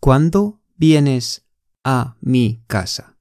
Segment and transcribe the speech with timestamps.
[0.00, 1.44] ¿Cuándo vienes
[1.84, 3.16] a mi casa?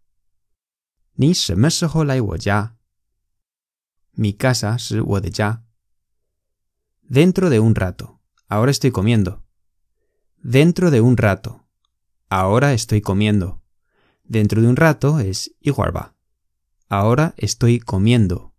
[1.19, 2.75] 你什么时候来我家？
[4.16, 5.63] Mi casa 是我的家。
[7.09, 8.19] Dentro de un rato.
[8.47, 9.43] Ahora estoy comiendo.
[10.38, 11.67] Dentro de un rato.
[12.30, 13.61] Ahora estoy comiendo.
[14.23, 16.13] Dentro de un rato es igual
[16.88, 18.53] Ahora estoy comiendo.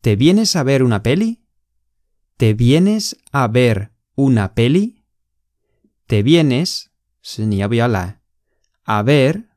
[0.00, 1.44] ¿Te vienes a ver una peli?
[2.36, 5.04] ¿Te vienes a ver una peli?
[6.06, 6.90] ¿Te vienes
[8.84, 9.50] a ver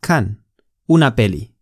[0.00, 0.44] can
[0.86, 1.54] una peli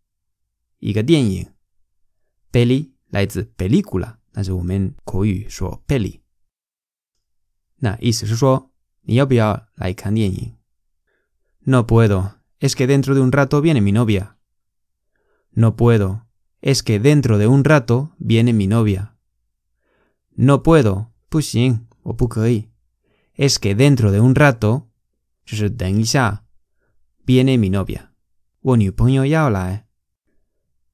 [2.50, 6.22] Peli 来自 película，但是我们口语说 peli。
[7.76, 10.56] 那意思是说，你要不要来看电影？
[11.60, 14.33] No puedo, es que dentro de un rato viene mi novia.
[15.55, 16.27] No puedo.
[16.61, 19.15] Es que dentro de un rato viene mi novia.
[20.31, 21.13] No puedo.
[21.29, 22.71] Pues Puxing o pukei.
[23.33, 24.91] Es que dentro de un rato.
[27.25, 28.13] Viene mi novia.
[28.61, 28.91] O ni
[29.29, 29.73] yao lai.
[29.73, 29.85] Eh.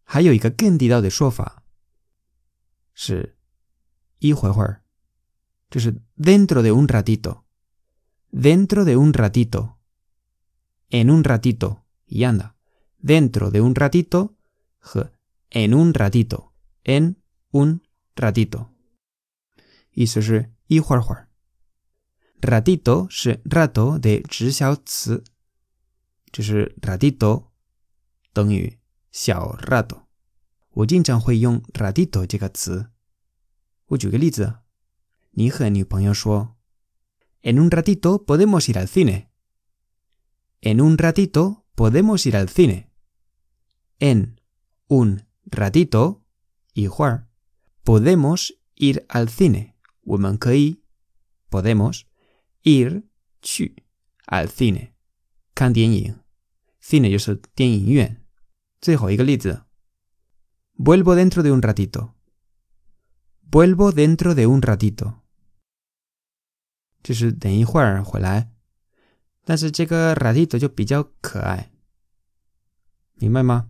[0.05, 1.63] Hay de sofa.
[2.93, 3.15] Sí.
[4.19, 7.45] Y Entonces, dentro de un ratito.
[8.29, 9.79] Dentro de un ratito.
[10.89, 11.85] En un ratito.
[12.05, 12.57] Y anda.
[12.99, 14.37] Dentro de un ratito
[15.50, 16.52] en un ratito,
[16.84, 17.16] en
[17.50, 17.82] un
[18.14, 18.70] ratito.
[19.92, 20.46] Y eso es
[22.40, 25.24] ratito 是 rato 的直销词，
[26.30, 27.48] 就是 ratito
[28.32, 28.78] 等于
[29.10, 30.02] 小 rato。
[30.70, 32.90] 我经常会用 ratito 这个词。
[33.86, 34.58] 我举个例子。
[35.38, 36.56] 你和女朋友说：“
[37.42, 39.28] En un ratito podemos ir al cine.
[40.62, 42.90] En un ratito podemos ir al cine.
[43.98, 44.36] En
[44.90, 46.20] un ratito
[46.74, 47.26] 一会儿
[47.84, 49.72] podemos ir al cine.
[50.02, 50.82] 我们可以
[51.50, 52.02] podemos
[52.62, 53.04] ir
[53.42, 53.84] 去
[54.26, 54.92] al cine
[55.54, 56.20] 看电影，
[56.82, 58.22] cine 就是电影院。
[58.80, 59.64] 最后一个例子：
[60.76, 62.12] Vuelvo dentro de un ratito.
[63.50, 65.20] Vuelvo dentro de un ratito.
[67.02, 68.50] 就是等一会儿回来，
[69.44, 71.70] 但是这个 ratito 就比较可爱，
[73.14, 73.69] 明白吗？